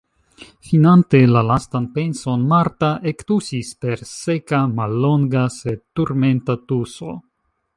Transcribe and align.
Finante 0.67 1.19
la 1.33 1.43
lastan 1.49 1.83
penson, 1.97 2.47
Marta 2.53 2.89
ektusis 3.11 3.69
per 3.85 4.01
seka, 4.13 4.63
mallonga 4.81 5.45
sed 5.59 5.85
turmenta 6.01 6.57
tuso. 6.73 7.15